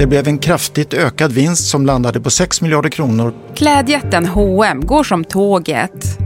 Det 0.00 0.06
blev 0.06 0.28
en 0.28 0.38
kraftigt 0.38 0.94
ökad 0.94 1.32
vinst 1.32 1.70
som 1.70 1.86
landade 1.86 2.20
på 2.20 2.30
6 2.30 2.60
miljarder 2.60 2.88
kronor. 2.90 3.34
Klädjätten 3.54 4.26
H&M 4.26 4.86
går 4.86 5.04
som 5.04 5.24
tåget. 5.24 6.18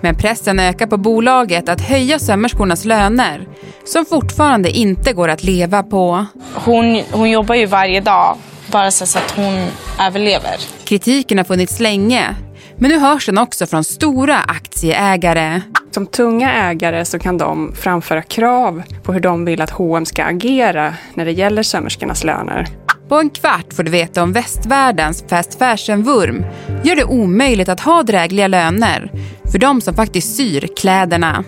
Men 0.00 0.14
pressen 0.14 0.60
ökar 0.60 0.86
på 0.86 0.96
bolaget 0.96 1.68
att 1.68 1.80
höja 1.80 2.18
sömmerskornas 2.18 2.84
löner 2.84 3.48
som 3.84 4.04
fortfarande 4.06 4.70
inte 4.70 5.12
går 5.12 5.28
att 5.28 5.44
leva 5.44 5.82
på. 5.82 6.26
Hon, 6.54 7.02
hon 7.10 7.30
jobbar 7.30 7.54
ju 7.54 7.66
varje 7.66 8.00
dag 8.00 8.36
bara 8.72 8.90
så 8.90 9.18
att 9.18 9.30
hon 9.36 9.66
överlever. 10.00 10.56
Kritiken 10.84 11.38
har 11.38 11.44
funnits 11.44 11.80
länge 11.80 12.36
men 12.76 12.90
nu 12.90 12.98
hörs 12.98 13.26
den 13.26 13.38
också 13.38 13.66
från 13.66 13.84
stora 13.84 14.38
aktieägare. 14.38 15.60
Som 15.90 16.06
tunga 16.06 16.52
ägare 16.52 17.04
så 17.04 17.18
kan 17.18 17.38
de 17.38 17.72
framföra 17.74 18.22
krav 18.22 18.82
på 19.02 19.12
hur 19.12 19.20
de 19.20 19.44
vill 19.44 19.60
att 19.60 19.70
H&M 19.70 20.06
ska 20.06 20.24
agera 20.24 20.94
när 21.14 21.24
det 21.24 21.32
gäller 21.32 21.62
sömmerskornas 21.62 22.24
löner. 22.24 22.68
På 23.08 23.16
en 23.16 23.30
kvart 23.30 23.72
får 23.72 23.82
du 23.82 23.90
veta 23.90 24.22
om 24.22 24.32
västvärldens 24.32 25.24
fast 25.28 25.58
fashion-vurm 25.58 26.44
gör 26.84 26.96
det 26.96 27.04
omöjligt 27.04 27.68
att 27.68 27.80
ha 27.80 28.02
drägliga 28.02 28.46
löner 28.46 29.10
för 29.52 29.58
de 29.58 29.80
som 29.80 29.94
faktiskt 29.94 30.36
syr 30.36 30.68
kläderna. 30.76 31.44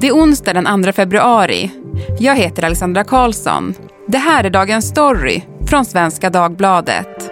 Det 0.00 0.08
är 0.08 0.12
onsdag 0.12 0.52
den 0.52 0.84
2 0.84 0.92
februari. 0.92 1.70
Jag 2.18 2.36
heter 2.36 2.64
Alexandra 2.64 3.04
Karlsson. 3.04 3.74
Det 4.08 4.18
här 4.18 4.44
är 4.44 4.50
Dagens 4.50 4.88
Story 4.88 5.42
från 5.66 5.84
Svenska 5.84 6.30
Dagbladet. 6.30 7.30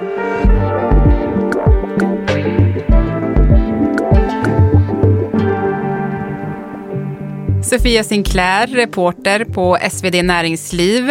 Sofia 7.64 8.04
Sinclair, 8.04 8.66
reporter 8.66 9.44
på 9.44 9.78
SvD 9.90 10.22
Näringsliv. 10.22 11.10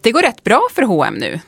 Det 0.00 0.12
går 0.12 0.22
rätt 0.22 0.44
bra 0.44 0.60
för 0.74 0.82
H&M 0.82 1.14
nu. 1.14 1.40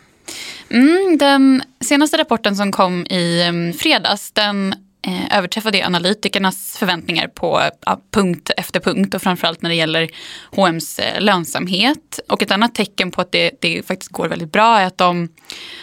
Mm, 0.69 1.19
den 1.19 1.63
senaste 1.85 2.19
rapporten 2.19 2.57
som 2.57 2.73
kom 2.73 3.07
i 3.07 3.43
mm, 3.43 3.73
fredags 3.73 4.33
den 4.33 4.75
eh, 5.07 5.39
överträffade 5.39 5.87
analytikernas 5.87 6.77
förväntningar 6.79 7.29
på 7.29 7.63
ja, 7.87 8.01
punkt 8.11 8.51
efter 8.57 8.81
punkt 8.81 9.15
och 9.15 9.23
framförallt 9.23 9.63
när 9.63 9.71
det 9.71 9.77
gäller 9.77 10.09
H&M's 10.51 11.01
eh, 11.01 11.21
lönsamhet. 11.21 12.21
Och 12.29 12.43
ett 12.43 12.51
annat 12.51 12.75
tecken 12.75 13.11
på 13.11 13.21
att 13.21 13.33
det, 13.33 13.51
det 13.61 13.87
faktiskt 13.87 14.13
går 14.13 14.29
väldigt 14.29 14.53
bra 14.53 14.79
är 14.79 14.87
att 14.87 14.99
de 14.99 15.29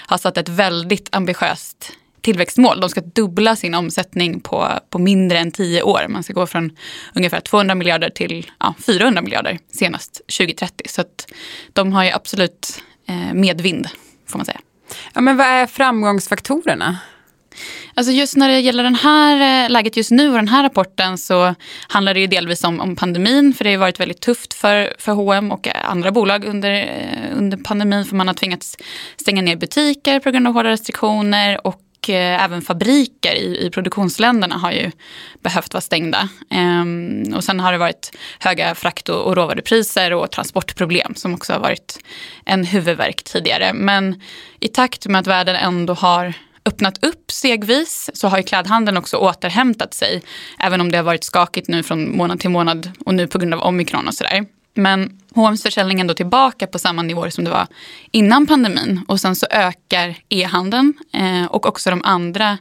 har 0.08 0.18
satt 0.18 0.38
ett 0.38 0.50
väldigt 0.50 1.16
ambitiöst 1.16 1.92
tillväxtmål. 2.22 2.80
De 2.80 2.90
ska 2.90 3.02
dubbla 3.02 3.56
sin 3.56 3.76
omsättning 3.76 4.40
på, 4.40 4.70
på 4.90 5.00
mindre 5.00 5.40
än 5.40 5.52
tio 5.52 5.84
år. 5.84 6.06
Man 6.10 6.24
ska 6.24 6.34
gå 6.34 6.48
från 6.48 6.78
ungefär 7.14 7.40
200 7.40 7.76
miljarder 7.76 8.10
till 8.10 8.52
ja, 8.60 8.74
400 8.86 9.22
miljarder 9.22 9.60
senast 9.74 10.22
2030. 10.38 10.86
Så 10.90 11.02
att 11.02 11.28
de 11.74 11.94
har 11.94 12.04
ju 12.04 12.12
absolut 12.12 12.82
eh, 13.08 13.34
medvind, 13.34 13.88
får 14.28 14.40
man 14.40 14.46
säga. 14.46 14.60
Ja, 15.14 15.22
men 15.22 15.38
vad 15.38 15.48
är 15.48 15.66
framgångsfaktorerna? 15.66 16.98
Alltså 17.94 18.12
just 18.14 18.36
när 18.36 18.50
det 18.50 18.60
gäller 18.60 18.84
den 18.84 18.96
här 18.96 19.66
eh, 19.66 19.70
läget 19.70 19.98
just 19.98 20.12
nu 20.12 20.30
och 20.30 20.36
den 20.36 20.48
här 20.48 20.64
rapporten 20.64 21.18
så 21.18 21.56
handlar 21.88 22.14
det 22.14 22.20
ju 22.20 22.28
delvis 22.28 22.64
om, 22.64 22.80
om 22.80 22.96
pandemin 22.96 23.54
för 23.54 23.64
det 23.64 23.72
har 23.72 23.78
varit 23.78 24.00
väldigt 24.00 24.22
tufft 24.22 24.54
för, 24.54 24.94
för 25.00 25.12
H&M 25.12 25.52
och 25.52 25.68
eh, 25.68 25.90
andra 25.90 26.12
bolag 26.12 26.46
under, 26.46 26.72
eh, 26.72 27.38
under 27.38 27.58
pandemin 27.58 28.06
för 28.06 28.16
man 28.16 28.28
har 28.28 28.34
tvingats 28.34 28.78
stänga 29.18 29.42
ner 29.42 29.56
butiker 29.56 30.20
på 30.20 30.32
grund 30.32 30.48
av 30.48 30.54
hårda 30.54 30.70
restriktioner 30.70 31.68
och 31.68 31.80
och 32.04 32.10
eh, 32.10 32.44
även 32.44 32.62
fabriker 32.62 33.36
i, 33.36 33.66
i 33.66 33.70
produktionsländerna 33.70 34.58
har 34.58 34.72
ju 34.72 34.92
behövt 35.40 35.74
vara 35.74 35.82
stängda. 35.82 36.30
Ehm, 36.50 37.34
och 37.36 37.44
sen 37.44 37.60
har 37.60 37.72
det 37.72 37.78
varit 37.78 38.18
höga 38.40 38.76
frakt 38.76 39.10
och, 39.10 39.22
och 39.22 39.36
råvarupriser 39.36 40.14
och 40.14 40.32
transportproblem 40.32 41.16
som 41.16 41.34
också 41.34 41.54
har 41.54 41.60
varit 41.60 42.00
en 42.46 42.66
huvudverk 42.66 43.24
tidigare. 43.24 43.74
Men 43.74 44.22
i 44.60 44.68
takt 44.68 45.08
med 45.08 45.20
att 45.20 45.28
världen 45.28 45.56
ändå 45.56 45.94
har 45.94 46.34
öppnat 46.66 47.04
upp 47.04 47.32
stegvis 47.32 48.10
så 48.14 48.28
har 48.28 48.38
ju 48.38 48.44
klädhandeln 48.44 48.98
också 48.98 49.18
återhämtat 49.18 49.94
sig. 49.94 50.22
Även 50.60 50.82
om 50.82 50.92
det 50.92 50.98
har 50.98 51.04
varit 51.04 51.24
skakigt 51.24 51.68
nu 51.68 51.84
från 51.84 52.18
månad 52.18 52.40
till 52.40 52.50
månad 52.50 52.92
och 53.06 53.14
nu 53.14 53.28
på 53.28 53.38
grund 53.38 53.54
av 53.54 53.60
omikron 53.60 54.08
och 54.08 54.14
sådär. 54.14 54.46
Men 54.74 55.20
H&M's 55.36 55.64
försäljning 55.64 56.00
är 56.00 56.02
ändå 56.02 56.14
tillbaka 56.14 56.68
på 56.68 56.80
samma 56.80 57.02
nivåer 57.02 57.30
som 57.30 57.44
det 57.44 57.50
var 57.50 57.68
innan 58.12 58.48
pandemin. 58.48 59.02
Och 59.08 59.20
sen 59.20 59.36
så 59.36 59.48
ökar 59.50 60.18
e-handeln 60.30 60.94
eh, 61.14 61.46
och 61.46 61.66
också 61.66 61.90
de 61.90 62.02
andra 62.04 62.58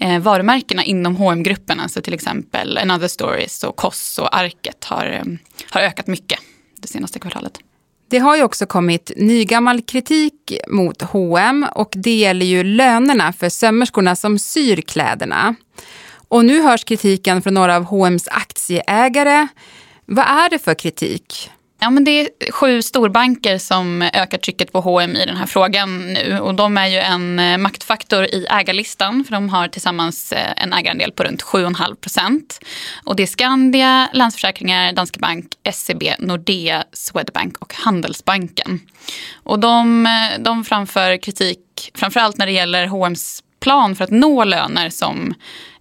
eh, 0.00 0.18
varumärkena 0.18 0.84
inom 0.84 1.16
hm 1.16 1.42
gruppen 1.42 1.80
Alltså 1.80 2.02
till 2.02 2.14
exempel 2.14 2.78
Another 2.78 3.08
Stories 3.08 3.64
och 3.64 3.76
Koss 3.76 4.18
och 4.18 4.36
Arket 4.36 4.84
har, 4.84 5.06
eh, 5.06 5.38
har 5.70 5.80
ökat 5.80 6.06
mycket 6.06 6.38
det 6.76 6.88
senaste 6.88 7.18
kvartalet. 7.18 7.58
Det 8.10 8.18
har 8.18 8.36
ju 8.36 8.42
också 8.42 8.66
kommit 8.66 9.12
nygammal 9.16 9.82
kritik 9.82 10.52
mot 10.68 11.02
H&M 11.02 11.66
och 11.74 11.92
det 11.92 12.16
gäller 12.16 12.46
ju 12.46 12.64
lönerna 12.64 13.32
för 13.32 13.48
sömmerskorna 13.48 14.16
som 14.16 14.38
syr 14.38 14.80
kläderna. 14.80 15.54
Och 16.28 16.44
nu 16.44 16.62
hörs 16.62 16.84
kritiken 16.84 17.42
från 17.42 17.54
några 17.54 17.76
av 17.76 17.84
H&M's 17.84 18.28
aktieägare. 18.30 19.48
Vad 20.12 20.26
är 20.26 20.50
det 20.50 20.58
för 20.58 20.74
kritik? 20.74 21.50
Ja, 21.80 21.90
men 21.90 22.04
det 22.04 22.10
är 22.10 22.52
sju 22.52 22.82
storbanker 22.82 23.58
som 23.58 24.02
ökar 24.02 24.38
trycket 24.38 24.72
på 24.72 24.80
H&M 24.80 25.16
i 25.16 25.26
den 25.26 25.36
här 25.36 25.46
frågan 25.46 26.12
nu. 26.12 26.38
Och 26.40 26.54
de 26.54 26.78
är 26.78 26.86
ju 26.86 26.96
en 26.96 27.38
eh, 27.38 27.58
maktfaktor 27.58 28.24
i 28.24 28.46
ägarlistan 28.50 29.24
för 29.24 29.32
de 29.32 29.48
har 29.48 29.68
tillsammans 29.68 30.32
eh, 30.32 30.62
en 30.62 30.72
ägarandel 30.72 31.12
på 31.12 31.24
runt 31.24 31.42
7,5 31.42 31.94
procent. 31.94 32.60
Och 33.04 33.16
det 33.16 33.22
är 33.22 33.26
Skandia, 33.26 34.08
Länsförsäkringar, 34.12 34.92
Danske 34.92 35.18
Bank, 35.18 35.46
SEB, 35.72 36.02
Nordea, 36.18 36.84
Swedbank 36.92 37.58
och 37.58 37.74
Handelsbanken. 37.74 38.80
Och 39.42 39.58
de, 39.58 40.06
eh, 40.06 40.42
de 40.42 40.64
framför 40.64 41.22
kritik 41.22 41.90
framförallt 41.94 42.38
när 42.38 42.46
det 42.46 42.52
gäller 42.52 42.86
H&M's 42.86 43.42
plan 43.60 43.96
för 43.96 44.04
att 44.04 44.10
nå 44.10 44.44
löner 44.44 44.90
som 44.90 45.34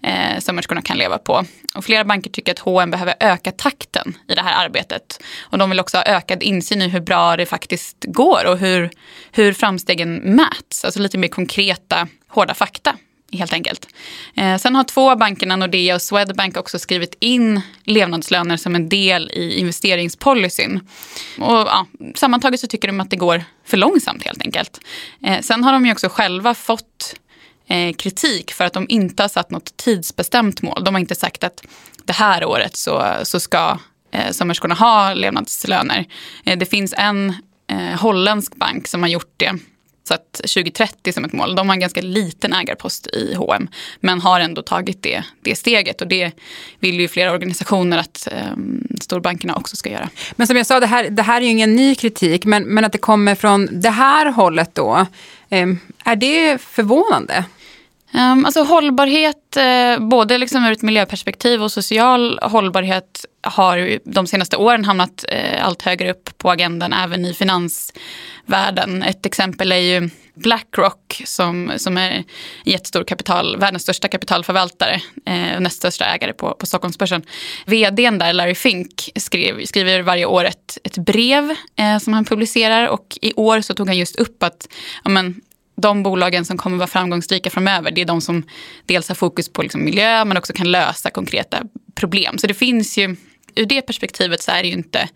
eh, 0.04 0.40
sömmerskorna 0.40 0.82
kan 0.82 0.98
leva 0.98 1.18
på. 1.18 1.46
Och 1.76 1.86
flera 1.86 2.04
banker 2.04 2.30
tycker 2.30 2.52
att 2.52 2.60
H&M 2.60 2.92
behöver 2.92 3.16
öka 3.20 3.52
takten 3.52 4.18
i 4.28 4.36
det 4.36 4.42
här 4.42 4.66
arbetet. 4.66 5.24
Och 5.42 5.58
de 5.58 5.70
vill 5.70 5.80
också 5.80 5.98
ha 5.98 6.04
ökad 6.04 6.44
insyn 6.44 6.82
i 6.82 6.88
hur 6.88 7.00
bra 7.00 7.38
det 7.38 7.46
faktiskt 7.46 8.06
går 8.08 8.46
och 8.48 8.58
hur, 8.58 8.90
hur 9.32 9.54
framstegen 9.54 10.16
mäts. 10.16 10.86
Alltså 10.86 11.00
lite 11.00 11.18
mer 11.18 11.28
konkreta, 11.28 12.08
hårda 12.28 12.54
fakta 12.54 12.96
helt 13.38 13.54
enkelt. 13.54 13.88
Eh, 14.36 14.58
sen 14.58 14.76
har 14.76 14.84
två 14.84 15.12
av 15.12 15.18
bankerna, 15.18 15.56
Nordea 15.56 15.96
och 15.96 16.02
Swedbank, 16.02 16.58
också 16.58 16.80
skrivit 16.80 17.16
in 17.20 17.62
levnadslöner 17.84 18.58
som 18.58 18.76
en 18.76 18.90
del 18.90 19.32
i 19.34 19.60
investeringspolicyn. 19.60 20.80
Och, 21.38 21.54
ja, 21.54 21.86
sammantaget 22.16 22.60
så 22.60 22.68
tycker 22.68 22.88
de 22.88 23.00
att 23.00 23.10
det 23.10 23.16
går 23.16 23.44
för 23.66 23.78
långsamt 23.78 24.24
helt 24.24 24.42
enkelt. 24.42 24.80
Eh, 25.24 25.42
sen 25.42 25.64
har 25.64 25.74
de 25.74 25.86
ju 25.86 25.92
också 25.92 26.10
själva 26.10 26.54
fått 26.54 27.16
eh, 27.70 27.94
kritik 27.94 28.52
för 28.52 28.66
att 28.66 28.74
de 28.74 28.86
inte 28.90 29.24
har 29.24 29.28
satt 29.28 29.52
något 29.52 29.78
tidsbestämt 29.78 30.62
mål. 30.62 30.84
De 30.84 30.94
har 30.96 31.00
inte 31.00 31.16
sagt 31.16 31.44
att 31.44 31.64
det 32.04 32.14
här 32.14 32.46
året 32.46 32.76
så, 32.76 33.14
så 33.24 33.40
ska 33.40 33.80
eh, 34.12 34.32
sömmerskorna 34.32 34.76
ha 34.76 35.14
levnadslöner. 35.14 36.06
Eh, 36.46 36.58
det 36.58 36.66
finns 36.66 36.94
en 36.98 37.34
eh, 37.68 38.00
holländsk 38.00 38.56
bank 38.56 38.88
som 38.88 39.04
har 39.04 39.10
gjort 39.10 39.34
det 39.38 39.60
satt 40.10 40.34
2030 40.34 41.14
som 41.14 41.26
ett 41.26 41.34
mål. 41.34 41.56
De 41.56 41.70
har 41.70 41.74
en 41.74 41.80
ganska 41.80 42.02
liten 42.02 42.54
ägarpost 42.54 43.08
i 43.08 43.34
H&M 43.34 43.68
men 44.00 44.22
har 44.22 44.40
ändå 44.40 44.62
tagit 44.62 45.04
det, 45.04 45.24
det 45.42 45.56
steget 45.56 46.02
och 46.02 46.08
det 46.08 46.32
vill 46.80 47.00
ju 47.00 47.08
flera 47.08 47.32
organisationer 47.32 47.98
att 47.98 48.28
eh, 48.32 48.54
storbankerna 49.02 49.56
också 49.56 49.76
ska 49.76 49.90
göra. 49.90 50.10
Men 50.36 50.48
som 50.48 50.58
jag 50.58 50.66
sa, 50.66 50.80
det 50.80 50.88
här, 50.88 51.10
det 51.10 51.22
här 51.22 51.42
är 51.42 51.46
ju 51.46 51.52
ingen 51.52 51.76
ny 51.76 51.96
kritik 51.96 52.46
men, 52.46 52.64
men 52.64 52.86
att 52.86 52.92
det 52.92 52.98
kommer 52.98 53.36
från 53.36 53.70
det 53.72 53.90
här 53.90 54.32
hållet 54.32 54.76
då, 54.76 55.06
ehm, 55.50 55.80
är 56.04 56.16
det 56.16 56.62
förvånande? 56.62 57.46
Um, 58.14 58.46
alltså 58.46 58.64
hållbarhet, 58.64 59.58
eh, 59.58 60.00
både 60.00 60.38
liksom 60.38 60.66
ur 60.66 60.72
ett 60.72 60.82
miljöperspektiv 60.82 61.64
och 61.64 61.72
social 61.72 62.40
hållbarhet 62.42 63.26
har 63.42 64.00
de 64.06 64.28
senaste 64.28 64.58
åren 64.58 64.86
hamnat 64.86 65.26
eh, 65.30 65.66
allt 65.66 65.82
högre 65.82 66.12
upp 66.12 66.38
på 66.38 66.52
agendan 66.52 66.94
även 66.94 67.26
i 67.26 67.34
finansvärlden. 67.34 69.04
Ett 69.04 69.26
exempel 69.26 69.72
är 69.72 69.78
ju 69.78 70.10
Blackrock 70.34 71.22
som, 71.26 71.72
som 71.78 71.98
är 71.98 72.12
en 72.12 72.24
jättestor 72.64 73.04
kapital, 73.04 73.58
världens 73.58 73.84
största 73.84 74.08
kapitalförvaltare 74.08 75.02
eh, 75.26 75.56
och 75.56 75.62
näst 75.62 75.78
största 75.78 76.06
ägare 76.06 76.34
på, 76.34 76.54
på 76.54 76.66
Stockholmsbörsen. 76.66 77.24
Vdn 77.66 78.18
där, 78.18 78.34
Larry 78.34 78.56
Fink, 78.56 79.10
skrev, 79.16 79.66
skriver 79.66 80.02
varje 80.02 80.26
år 80.26 80.46
ett, 80.46 80.78
ett 80.84 80.98
brev 80.98 81.56
eh, 81.76 81.98
som 81.98 82.14
han 82.14 82.26
publicerar 82.26 82.88
och 82.88 83.18
i 83.22 83.34
år 83.34 83.62
så 83.62 83.74
tog 83.74 83.88
han 83.88 83.98
just 83.98 84.16
upp 84.16 84.44
att 84.44 84.68
ja, 85.04 85.10
men, 85.10 85.42
de 85.80 86.04
bolagen 86.04 86.46
som 86.46 86.58
kommer 86.58 86.78
vara 86.78 86.88
framgångsrika 86.88 87.50
framöver, 87.50 87.92
det 87.92 88.02
är 88.02 88.06
de 88.06 88.22
som 88.22 88.44
dels 88.86 89.08
har 89.08 89.16
fokus 89.16 89.50
på 89.50 89.62
liksom 89.62 89.86
miljö 89.86 90.26
men 90.26 90.38
också 90.38 90.54
kan 90.54 90.72
lösa 90.72 91.10
konkreta 91.10 91.64
problem. 91.96 92.38
Så 92.38 92.48
det 92.48 92.54
finns 92.54 92.98
ju, 92.98 93.16
ur 93.56 93.66
det 93.66 93.82
perspektivet 93.82 94.42
så 94.42 94.52
är 94.52 94.62
det 94.62 94.68
ju 94.68 94.74
inte 94.74 95.10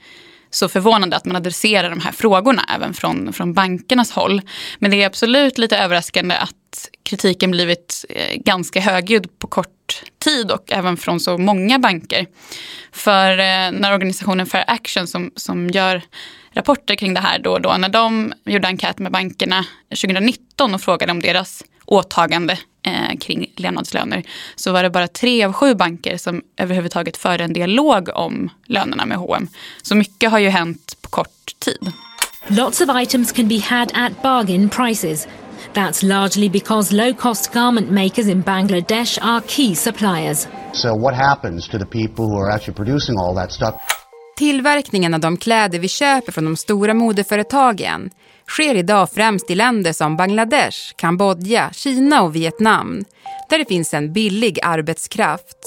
så 0.49 0.69
förvånande 0.69 1.15
att 1.15 1.25
man 1.25 1.35
adresserar 1.35 1.89
de 1.89 1.99
här 1.99 2.11
frågorna 2.11 2.65
även 2.75 2.93
från, 2.93 3.33
från 3.33 3.53
bankernas 3.53 4.11
håll. 4.11 4.41
Men 4.79 4.91
det 4.91 5.03
är 5.03 5.07
absolut 5.07 5.57
lite 5.57 5.77
överraskande 5.77 6.35
att 6.35 6.89
kritiken 7.03 7.51
blivit 7.51 8.05
eh, 8.09 8.37
ganska 8.37 8.79
högljudd 8.79 9.39
på 9.39 9.47
kort 9.47 10.03
tid 10.23 10.51
och 10.51 10.71
även 10.71 10.97
från 10.97 11.19
så 11.19 11.37
många 11.37 11.79
banker. 11.79 12.25
För 12.91 13.31
eh, 13.31 13.71
när 13.71 13.93
organisationen 13.93 14.45
Fair 14.45 14.65
Action 14.67 15.07
som, 15.07 15.31
som 15.35 15.69
gör 15.69 16.01
rapporter 16.53 16.95
kring 16.95 17.13
det 17.13 17.19
här 17.19 17.39
då 17.39 17.51
och 17.51 17.61
då. 17.61 17.77
När 17.77 17.89
de 17.89 18.33
gjorde 18.45 18.67
enkät 18.67 18.99
med 18.99 19.11
bankerna 19.11 19.65
2019 19.89 20.73
och 20.73 20.81
frågade 20.81 21.11
om 21.11 21.21
deras 21.21 21.63
åtagande 21.85 22.59
eh, 22.85 23.17
kring 23.19 23.45
levnadslöner 23.55 24.23
så 24.55 24.71
var 24.71 24.83
det 24.83 24.89
bara 24.89 25.07
tre 25.07 25.43
av 25.43 25.53
sju 25.53 25.75
banker 25.75 26.17
som 26.17 26.41
överhuvudtaget 26.57 27.17
förde 27.17 27.43
en 27.43 27.53
dialog 27.53 28.09
om 28.15 28.49
lönerna 28.65 29.05
med 29.05 29.17
H&M. 29.17 29.47
Så 29.81 29.95
mycket 29.95 30.31
har 30.31 30.39
ju 30.39 30.49
hänt 30.49 30.97
på 31.01 31.09
kort 31.09 31.59
tid. 31.59 31.91
Lots 32.47 32.81
of 32.81 32.89
items 33.01 33.31
can 33.31 33.47
be 33.47 33.59
had 33.59 33.91
at 33.93 34.21
bargain 34.21 34.69
prices. 34.69 35.27
That's 35.73 36.03
largely 36.03 36.49
because 36.49 36.95
low-cost 36.95 37.53
garment 37.53 37.91
makers 37.91 38.27
in 38.27 38.43
Bangladesh 38.43 39.17
are 39.21 39.41
key 39.47 39.75
suppliers. 39.75 40.47
So 40.73 40.95
what 40.95 41.15
happens 41.15 41.67
to 41.69 41.77
the 41.77 41.85
people 41.85 42.25
who 42.25 42.37
are 42.37 42.51
actually 42.51 42.75
producing 42.75 43.17
all 43.17 43.35
that 43.35 43.51
stuff? 43.51 43.75
Tillverkningen 44.37 45.13
av 45.13 45.19
de 45.19 45.37
kläder 45.37 45.79
vi 45.79 45.87
köper 45.87 46.31
från 46.31 46.45
de 46.45 46.55
stora 46.55 46.93
modeföretagen 46.93 48.09
sker 48.47 48.75
idag 48.75 49.09
främst 49.11 49.51
i 49.51 49.55
länder 49.55 49.93
som 49.93 50.17
Bangladesh, 50.17 50.77
Kambodja, 50.95 51.69
Kina 51.73 52.23
och 52.23 52.35
Vietnam 52.35 53.03
där 53.49 53.57
det 53.57 53.65
finns 53.65 53.93
en 53.93 54.13
billig 54.13 54.59
arbetskraft. 54.63 55.57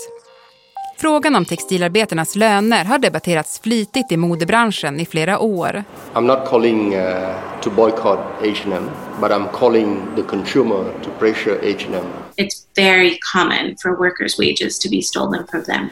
Frågan 0.98 1.36
om 1.36 1.44
textilarbetarnas 1.44 2.36
löner 2.36 2.84
har 2.84 2.98
debatterats 2.98 3.60
flitigt 3.60 4.12
i 4.12 4.16
modebranschen 4.16 5.00
i 5.00 5.06
flera 5.06 5.38
år. 5.38 5.84
I'm 6.14 6.20
not 6.20 6.48
calling 6.48 6.96
uh, 6.96 7.34
to 7.62 7.70
boycott 7.70 8.18
H&M, 8.40 8.90
but 9.20 9.30
I'm 9.30 9.48
calling 9.52 10.02
the 10.16 10.22
consumer 10.22 10.84
to 11.04 11.10
pressure 11.18 11.58
H&M. 11.62 12.06
It's 12.36 12.66
very 12.76 13.18
common 13.32 13.76
for 13.82 13.90
workers' 13.90 14.38
wages 14.38 14.78
to 14.78 14.88
be 14.90 15.02
stolen 15.02 15.46
from 15.50 15.64
them. 15.64 15.90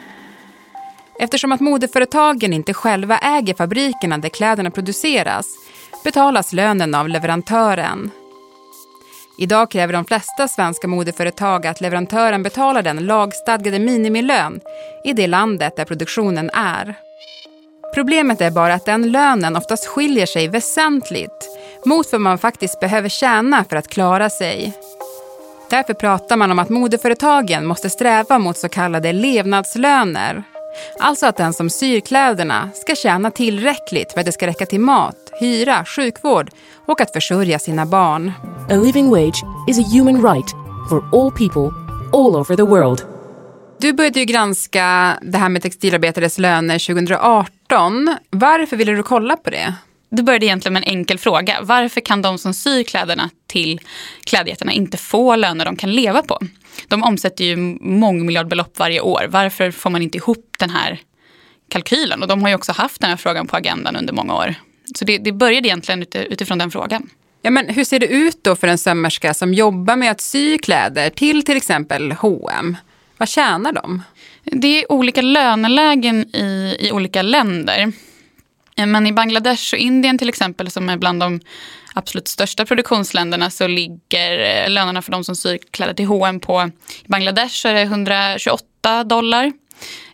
Eftersom 1.19 1.51
att 1.51 1.61
modeföretagen 1.61 2.53
inte 2.53 2.73
själva 2.73 3.17
äger 3.17 3.53
fabrikerna 3.53 4.17
där 4.17 4.29
kläderna 4.29 4.71
produceras 4.71 5.47
betalas 6.03 6.53
lönen 6.53 6.95
av 6.95 7.09
leverantören. 7.09 8.11
Idag 9.37 9.71
kräver 9.71 9.93
de 9.93 10.05
flesta 10.05 10.47
svenska 10.47 10.87
modeföretag 10.87 11.67
att 11.67 11.81
leverantören 11.81 12.43
betalar 12.43 12.81
den 12.81 13.05
lagstadgade 13.05 13.79
minimilön 13.79 14.59
i 15.03 15.13
det 15.13 15.27
landet 15.27 15.75
där 15.75 15.85
produktionen 15.85 16.49
är. 16.53 16.95
Problemet 17.93 18.41
är 18.41 18.51
bara 18.51 18.73
att 18.73 18.85
den 18.85 19.11
lönen 19.11 19.55
oftast 19.55 19.87
skiljer 19.87 20.25
sig 20.25 20.47
väsentligt 20.47 21.49
mot 21.85 22.11
vad 22.11 22.21
man 22.21 22.37
faktiskt 22.37 22.79
behöver 22.79 23.09
tjäna 23.09 23.63
för 23.69 23.75
att 23.75 23.87
klara 23.87 24.29
sig. 24.29 24.73
Därför 25.69 25.93
pratar 25.93 26.37
man 26.37 26.51
om 26.51 26.59
att 26.59 26.69
modeföretagen 26.69 27.65
måste 27.65 27.89
sträva 27.89 28.39
mot 28.39 28.57
så 28.57 28.69
kallade 28.69 29.13
levnadslöner. 29.13 30.43
Alltså 30.99 31.25
att 31.25 31.37
den 31.37 31.53
som 31.53 31.69
syr 31.69 31.99
kläderna 31.99 32.69
ska 32.73 32.95
tjäna 32.95 33.31
tillräckligt 33.31 34.11
för 34.11 34.19
att 34.19 34.25
det 34.25 34.31
ska 34.31 34.47
räcka 34.47 34.65
till 34.65 34.79
mat, 34.79 35.15
hyra, 35.39 35.85
sjukvård 35.85 36.49
och 36.85 37.01
att 37.01 37.13
försörja 37.13 37.59
sina 37.59 37.85
barn. 37.85 38.31
A 38.69 38.75
living 38.75 39.09
wage 39.09 39.43
is 39.67 39.79
a 39.79 39.83
human 39.91 40.33
right 40.33 40.49
for 40.89 41.03
all 41.13 41.31
people 41.31 41.85
all 42.13 42.35
over 42.35 42.55
the 42.55 42.63
world. 42.63 43.01
Du 43.79 43.93
började 43.93 44.19
ju 44.19 44.25
granska 44.25 45.17
det 45.21 45.37
här 45.37 45.49
med 45.49 45.61
textilarbetares 45.61 46.37
löner 46.37 46.79
2018. 46.79 48.17
Varför 48.29 48.77
ville 48.77 48.91
du 48.91 49.03
kolla 49.03 49.37
på 49.37 49.49
det? 49.49 49.73
Det 50.15 50.23
började 50.23 50.45
egentligen 50.45 50.73
med 50.73 50.83
en 50.83 50.89
enkel 50.89 51.17
fråga. 51.17 51.57
Varför 51.61 52.01
kan 52.01 52.21
de 52.21 52.37
som 52.37 52.53
syr 52.53 52.83
kläderna 52.83 53.29
till 53.47 53.79
klädjättarna 54.23 54.71
inte 54.71 54.97
få 54.97 55.35
löner 55.35 55.65
de 55.65 55.75
kan 55.75 55.91
leva 55.91 56.21
på? 56.21 56.39
De 56.87 57.03
omsätter 57.03 57.45
ju 57.45 57.55
mångmiljardbelopp 57.81 58.79
varje 58.79 59.01
år. 59.01 59.27
Varför 59.29 59.71
får 59.71 59.89
man 59.89 60.01
inte 60.01 60.17
ihop 60.17 60.55
den 60.59 60.69
här 60.69 60.99
kalkylen? 61.69 62.21
Och 62.21 62.27
de 62.27 62.41
har 62.41 62.49
ju 62.49 62.55
också 62.55 62.71
haft 62.71 63.01
den 63.01 63.09
här 63.09 63.17
frågan 63.17 63.47
på 63.47 63.57
agendan 63.57 63.95
under 63.95 64.13
många 64.13 64.35
år. 64.35 64.55
Så 64.95 65.05
det, 65.05 65.17
det 65.17 65.31
började 65.31 65.67
egentligen 65.67 66.05
utifrån 66.13 66.57
den 66.57 66.71
frågan. 66.71 67.09
Ja, 67.41 67.51
men 67.51 67.69
hur 67.69 67.83
ser 67.83 67.99
det 67.99 68.07
ut 68.07 68.43
då 68.43 68.55
för 68.55 68.67
en 68.67 68.77
sömmerska 68.77 69.33
som 69.33 69.53
jobbar 69.53 69.95
med 69.95 70.11
att 70.11 70.21
sy 70.21 70.57
kläder 70.57 71.09
till 71.09 71.45
till 71.45 71.57
exempel 71.57 72.11
H&M? 72.11 72.77
Vad 73.17 73.29
tjänar 73.29 73.73
de? 73.73 74.03
Det 74.43 74.83
är 74.83 74.91
olika 74.91 75.21
lönelägen 75.21 76.35
i, 76.35 76.77
i 76.79 76.91
olika 76.91 77.21
länder. 77.21 77.91
Eh, 78.77 78.85
men 78.85 79.07
i 79.07 79.13
Bangladesh 79.13 79.73
och 79.73 79.79
Indien 79.79 80.17
till 80.17 80.29
exempel 80.29 80.71
som 80.71 80.89
är 80.89 80.97
bland 80.97 81.19
de 81.19 81.39
absolut 81.93 82.27
största 82.27 82.65
produktionsländerna 82.65 83.49
så 83.49 83.67
ligger 83.67 84.39
eh, 84.39 84.69
lönerna 84.69 85.01
för 85.01 85.11
de 85.11 85.23
som 85.23 85.35
syr 85.35 85.59
kläder 85.71 85.93
till 85.93 86.05
H&M 86.05 86.39
på 86.39 86.71
i 87.03 87.07
Bangladesh 87.07 87.67
är 87.67 87.73
det 87.73 87.81
128 87.81 89.03
dollar 89.03 89.51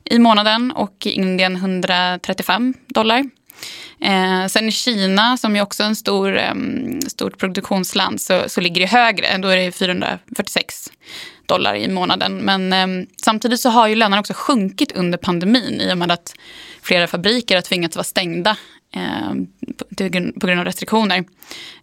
i 0.04 0.19
månaden 0.19 0.72
och 0.72 1.06
i 1.06 1.10
Indien 1.10 1.56
135 1.56 2.74
dollar. 2.88 3.30
Eh, 4.02 4.46
sen 4.48 4.68
i 4.68 4.72
Kina, 4.72 5.38
som 5.38 5.56
är 5.56 5.62
också 5.62 5.84
en 5.84 5.96
stor, 5.96 6.38
eh, 6.38 6.54
stort 7.08 7.38
produktionsland, 7.38 8.22
så, 8.22 8.44
så 8.48 8.62
ligger 8.62 8.81
det 8.81 8.88
högre. 8.88 9.38
Då 9.38 9.48
är 9.48 9.58
det 9.58 9.72
446 9.72 10.92
dollar 11.45 11.75
i 11.75 11.88
månaden. 11.88 12.38
Men 12.38 12.73
eh, 12.73 13.05
samtidigt 13.23 13.59
så 13.59 13.69
har 13.69 13.88
ju 13.88 13.95
lönerna 13.95 14.19
också 14.19 14.33
sjunkit 14.33 14.91
under 14.91 15.17
pandemin 15.17 15.81
i 15.81 15.93
och 15.93 15.97
med 15.97 16.11
att 16.11 16.35
flera 16.81 17.07
fabriker 17.07 17.55
har 17.55 17.61
tvingats 17.61 17.95
vara 17.95 18.03
stängda 18.03 18.57
eh, 18.95 19.33
på, 19.77 19.85
på 20.39 20.47
grund 20.47 20.59
av 20.59 20.65
restriktioner. 20.65 21.23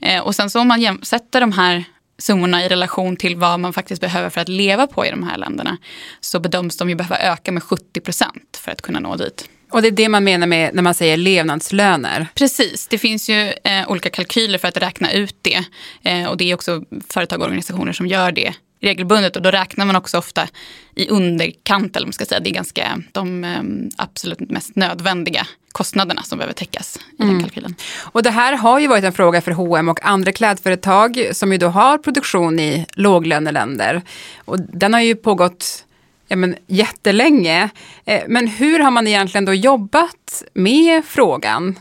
Eh, 0.01 0.21
och 0.21 0.35
sen 0.35 0.51
så 0.51 0.61
om 0.61 0.69
man 0.69 0.99
sätter 1.03 1.41
de 1.41 1.53
här 1.53 1.85
summorna 2.19 2.65
i 2.65 2.69
relation 2.69 3.17
till 3.17 3.37
vad 3.37 3.61
man 3.61 3.73
faktiskt 3.73 4.01
behöver 4.01 4.31
för 4.31 4.41
att 4.41 4.49
leva 4.49 4.87
på 4.87 5.07
i 5.07 5.11
de 5.11 5.23
här 5.23 5.39
länderna 5.39 5.79
så 6.21 6.41
bedöms 6.41 6.77
de 6.77 6.89
ju 6.89 6.95
behöva 6.95 7.19
öka 7.19 7.53
med 7.53 7.63
70 7.63 8.01
procent 8.01 8.61
för 8.65 8.73
att 8.73 8.83
kunna 8.83 9.01
nå 9.01 9.17
dit. 9.17 9.49
Och 9.71 9.83
det 9.83 9.89
är 9.89 9.93
det 9.93 10.09
man 10.09 10.25
menar 10.25 10.47
med 10.47 10.75
när 10.75 10.83
man 10.83 10.95
säger 10.95 11.17
levnadslöner? 11.17 12.27
Precis, 12.35 12.89
det 12.89 12.99
finns 12.99 13.29
ju 13.31 13.53
eh, 13.65 13.89
olika 13.91 14.11
kalkyler 14.11 14.59
för 14.59 14.69
att 14.69 14.77
räkna 14.77 15.13
ut 15.13 15.37
det. 15.43 15.65
Eh, 16.03 16.27
och 16.27 16.37
det 16.37 16.51
är 16.51 16.55
också 16.55 16.83
företag 17.11 17.41
och 17.41 17.47
organisationer 17.47 17.93
som 17.93 18.07
gör 18.07 18.33
det 18.33 18.55
regelbundet 18.81 19.37
och 19.37 19.43
då 19.43 19.51
räknar 19.51 19.87
man 19.87 19.97
också 19.97 20.19
ofta 20.19 20.49
i 20.95 21.09
underkant, 21.09 21.97
eller 21.97 22.07
man 22.07 22.13
ska 22.13 22.25
säga. 22.25 22.41
Det 22.41 22.51
är 22.51 22.55
ganska 22.55 23.03
de 23.13 23.45
eh, 23.45 23.63
absolut 23.97 24.41
mest 24.41 24.77
nödvändiga 24.77 25.47
kostnaderna 25.73 26.23
som 26.23 26.39
behöver 26.39 26.55
täckas 26.55 26.99
i 27.19 27.23
mm. 27.23 27.35
den 27.35 27.43
kalkylen. 27.43 27.75
Och 27.99 28.23
det 28.23 28.31
här 28.31 28.57
har 28.57 28.79
ju 28.79 28.87
varit 28.87 29.05
en 29.05 29.13
fråga 29.13 29.41
för 29.41 29.53
H&M 29.53 29.89
och 29.89 30.07
andra 30.07 30.33
klädföretag 30.33 31.29
som 31.33 31.53
ju 31.53 31.59
då 31.59 31.69
har 31.69 31.99
produktion 31.99 32.61
i 32.61 32.87
låglöneländer. 32.93 34.03
Och 34.45 34.61
den 34.61 34.95
har 34.95 35.01
ju 35.01 35.15
pågått 35.15 35.85
ja, 36.29 36.37
men, 36.37 36.57
jättelänge. 36.67 37.71
Eh, 38.05 38.23
men 38.29 38.47
hur 38.47 38.79
har 38.79 38.91
man 38.91 39.07
egentligen 39.07 39.45
då 39.45 39.55
jobbat 39.55 40.43
med 40.55 41.05
frågan? 41.05 41.79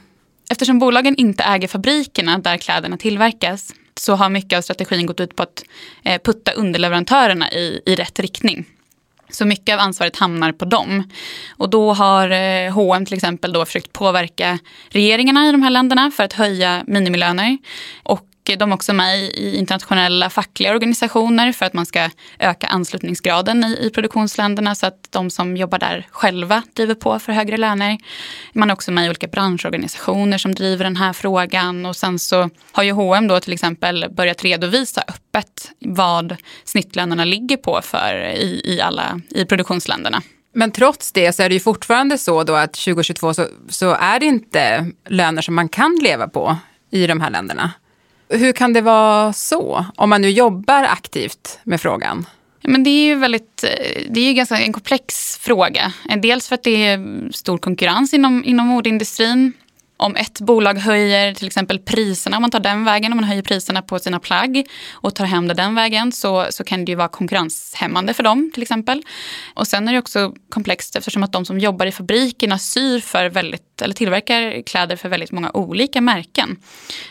Eftersom 0.50 0.80
bolagen 0.80 1.16
inte 1.16 1.44
äger 1.44 1.68
fabrikerna 1.68 2.38
där 2.38 2.58
kläderna 2.58 2.98
tillverkas 2.98 3.74
så 4.00 4.16
har 4.16 4.30
mycket 4.30 4.58
av 4.58 4.62
strategin 4.62 5.06
gått 5.06 5.20
ut 5.20 5.36
på 5.36 5.44
att 5.44 5.64
eh, 6.04 6.22
putta 6.22 6.52
underleverantörerna 6.52 7.52
i, 7.52 7.82
i 7.86 7.96
rätt 7.96 8.20
riktning. 8.20 8.66
Så 9.30 9.46
mycket 9.46 9.74
av 9.74 9.80
ansvaret 9.80 10.16
hamnar 10.16 10.52
på 10.52 10.66
dem. 10.66 11.12
Och 11.58 11.70
då 11.70 11.94
har 11.94 12.70
H&M 12.70 13.06
till 13.06 13.14
exempel 13.14 13.54
då 13.54 13.66
försökt 13.66 13.94
påverka 13.94 14.60
regeringarna 14.90 15.50
i 15.50 15.52
de 15.52 15.64
här 15.64 15.70
länderna 15.70 16.12
för 16.12 16.24
att 16.24 16.34
höja 16.34 16.84
minimilöner. 16.88 17.58
Och 18.04 18.28
de 18.56 18.72
är 18.72 18.76
också 18.76 18.94
med 18.94 19.20
i 19.20 19.58
internationella 19.58 20.30
fackliga 20.30 20.74
organisationer 20.74 21.52
för 21.52 21.66
att 21.66 21.74
man 21.74 21.86
ska 21.86 22.10
öka 22.40 22.68
anslutningsgraden 22.68 23.64
i, 23.64 23.78
i 23.82 23.90
produktionsländerna 23.90 24.76
så 24.76 24.86
att 24.86 25.08
de 25.10 25.30
som 25.30 25.58
jobbar 25.58 25.80
där 25.80 26.08
själva 26.10 26.64
driver 26.74 26.96
på 26.96 27.20
för 27.20 27.34
högre 27.34 27.58
löner. 27.58 27.98
Man 28.54 28.70
är 28.70 28.74
också 28.74 28.92
med 28.92 29.06
i 29.06 29.10
olika 29.10 29.28
branschorganisationer 29.28 30.38
som 30.38 30.56
driver 30.56 30.84
den 30.84 30.96
här 30.96 31.14
frågan 31.14 31.86
och 31.86 31.96
sen 31.96 32.20
så 32.20 32.50
har 32.72 32.84
ju 32.84 32.92
H&M 32.92 33.28
då 33.28 33.40
till 33.40 33.54
exempel 33.54 34.06
börjat 34.12 34.44
redovisa 34.44 35.04
öppet 35.08 35.72
vad 35.80 36.36
snittlönerna 36.64 37.26
ligger 37.26 37.58
på 37.58 37.80
för 37.84 38.34
i, 38.36 38.62
i 38.64 38.82
alla 38.82 39.22
i 39.30 39.46
produktionsländerna. 39.46 40.22
Men 40.54 40.72
trots 40.72 41.12
det 41.12 41.34
så 41.34 41.44
är 41.44 41.50
det 41.50 41.54
ju 41.54 41.60
fortfarande 41.60 42.18
så 42.18 42.44
då 42.44 42.56
att 42.56 42.74
2022 42.74 43.34
så, 43.34 43.48
så 43.70 43.92
är 43.92 44.20
det 44.20 44.26
inte 44.26 44.92
löner 45.08 45.42
som 45.42 45.56
man 45.56 45.70
kan 45.70 46.00
leva 46.02 46.28
på 46.28 46.58
i 46.92 47.08
de 47.08 47.22
här 47.22 47.30
länderna. 47.30 47.72
Hur 48.30 48.52
kan 48.52 48.74
det 48.74 48.82
vara 48.82 49.34
så, 49.34 49.86
om 49.96 50.10
man 50.10 50.22
nu 50.22 50.30
jobbar 50.30 50.84
aktivt 50.84 51.60
med 51.64 51.82
frågan? 51.82 52.26
Men 52.62 52.84
det 52.84 52.90
är 52.90 53.06
ju 53.06 53.16
väldigt, 53.16 53.64
eh, 53.64 54.02
det 54.10 54.20
är 54.20 54.28
ju 54.28 54.34
ganska 54.34 54.58
en 54.58 54.74
komplex 54.74 55.38
fråga. 55.38 55.94
Eh, 56.10 56.20
dels 56.20 56.48
för 56.48 56.56
att 56.56 56.64
det 56.64 56.86
är 56.86 57.30
stor 57.32 57.58
konkurrens 57.58 58.14
inom, 58.14 58.44
inom 58.46 58.68
modeindustrin 58.68 59.54
om 59.98 60.16
ett 60.16 60.40
bolag 60.40 60.78
höjer 60.78 61.34
till 61.34 61.48
exempel 61.48 61.80
priserna, 61.80 62.38
om 62.38 62.42
man 62.42 62.52
tar 62.52 62.60
den 62.60 62.86
vägen, 62.86 63.12
om 63.12 63.18
man 63.18 63.24
höjer 63.24 63.42
priserna 63.42 63.82
på 63.82 64.00
sina 64.00 64.20
plagg 64.20 64.68
och 64.92 65.16
tar 65.16 65.26
hem 65.26 65.48
det 65.48 65.54
den 65.54 65.76
vägen 65.76 66.12
så, 66.12 66.46
så 66.50 66.64
kan 66.64 66.86
det 66.86 66.92
ju 66.92 66.96
vara 66.96 67.08
konkurrenshämmande 67.08 68.14
för 68.14 68.24
dem 68.24 68.52
till 68.54 68.64
exempel. 68.64 69.04
Och 69.54 69.68
sen 69.68 69.88
är 69.88 69.94
det 69.94 70.00
också 70.00 70.34
komplext 70.50 70.96
eftersom 70.96 71.24
att 71.24 71.32
de 71.32 71.46
som 71.46 71.60
jobbar 71.60 71.86
i 71.86 71.92
fabrikerna 71.92 72.60
syr 72.60 73.00
för 73.00 73.30
väldigt, 73.30 73.82
eller 73.82 73.96
tillverkar 73.96 74.62
kläder 74.62 74.96
för 74.96 75.10
väldigt 75.10 75.32
många 75.32 75.52
olika 75.54 76.02
märken. 76.02 76.58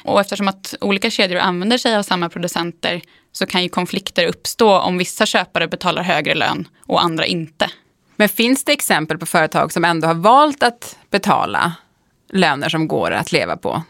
Och 0.04 0.20
eftersom 0.20 0.48
att 0.48 0.74
olika 0.80 1.10
kedjor 1.10 1.38
använder 1.38 1.78
sig 1.78 1.96
av 1.96 2.02
samma 2.02 2.28
producenter 2.28 3.02
så 3.32 3.46
kan 3.46 3.62
ju 3.62 3.68
konflikter 3.68 4.26
uppstå 4.26 4.78
om 4.78 4.98
vissa 4.98 5.26
köpare 5.26 5.68
betalar 5.68 6.02
högre 6.02 6.34
lön 6.34 6.68
och 6.86 7.02
andra 7.02 7.26
inte. 7.26 7.70
Men 8.16 8.28
finns 8.28 8.64
det 8.64 8.72
exempel 8.72 9.18
på 9.18 9.26
företag 9.26 9.72
som 9.72 9.84
ändå 9.84 10.06
har 10.06 10.14
valt 10.14 10.62
att 10.62 10.98
betala 11.10 11.72
löner 12.32 12.68
som 12.68 12.88
går 12.88 13.10
att 13.10 13.32
leva 13.32 13.56
på? 13.56 13.82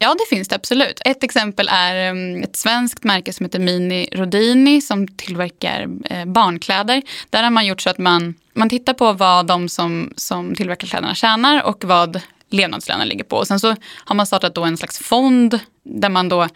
Ja, 0.00 0.14
det 0.18 0.36
finns 0.36 0.48
det 0.48 0.54
absolut. 0.54 1.00
Ett 1.04 1.24
exempel 1.24 1.68
är 1.72 1.94
mm, 2.10 2.42
ett 2.42 2.56
svenskt 2.56 3.04
märke 3.04 3.32
som 3.32 3.46
heter 3.46 3.58
Mini 3.58 4.08
Rodini 4.12 4.80
som 4.80 5.08
tillverkar 5.08 5.88
eh, 6.04 6.24
barnkläder. 6.24 7.02
Där 7.30 7.42
har 7.42 7.50
man 7.50 7.66
gjort 7.66 7.80
så 7.80 7.90
att 7.90 7.98
man, 7.98 8.34
man 8.52 8.68
tittar 8.68 8.94
på 8.94 9.12
vad 9.12 9.46
de 9.46 9.68
som, 9.68 10.12
som 10.16 10.54
tillverkar 10.54 10.86
kläderna 10.86 11.14
tjänar 11.14 11.62
och 11.62 11.84
vad 11.84 12.20
levnadslönen 12.50 13.08
ligger 13.08 13.24
på. 13.24 13.36
Och 13.36 13.46
sen 13.46 13.60
så 13.60 13.76
har 14.04 14.14
man 14.14 14.26
startat 14.26 14.54
då 14.54 14.64
en 14.64 14.76
slags 14.76 14.98
fond 14.98 15.60
där 15.82 16.08
man 16.08 16.28
då 16.28 16.48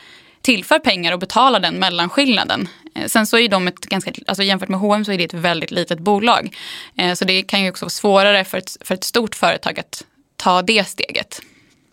tillför 0.42 0.78
pengar 0.78 1.12
och 1.12 1.18
betalar 1.18 1.60
den 1.60 1.74
mellanskillnaden. 1.74 2.68
Eh, 2.94 3.06
sen 3.06 3.26
så 3.26 3.38
är 3.38 3.48
de 3.48 3.68
ett 3.68 3.80
ganska, 3.80 4.12
alltså 4.26 4.42
jämfört 4.42 4.68
med 4.68 4.80
H&M 4.80 5.04
så 5.04 5.12
är 5.12 5.18
det 5.18 5.24
ett 5.24 5.34
väldigt 5.34 5.70
litet 5.70 5.98
bolag. 5.98 6.56
Eh, 6.96 7.14
så 7.14 7.24
det 7.24 7.42
kan 7.42 7.62
ju 7.62 7.70
också 7.70 7.84
vara 7.84 7.90
svårare 7.90 8.44
för 8.44 8.58
ett, 8.58 8.76
för 8.80 8.94
ett 8.94 9.04
stort 9.04 9.34
företag 9.34 9.80
att 9.80 10.04
ta 10.42 10.62
det 10.62 10.88
steget. 10.88 11.40